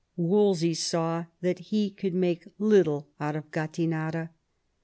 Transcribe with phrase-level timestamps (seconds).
[0.17, 4.31] Wolsey saw that he could make little out of Gattinara.